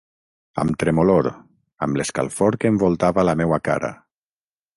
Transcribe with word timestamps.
Amb 0.61 0.77
tremolor, 0.83 1.29
amb 1.87 1.99
l'escalfor 2.01 2.59
que 2.65 2.73
envoltava 2.75 3.27
la 3.31 3.37
meua 3.45 3.61
cara. 3.71 3.93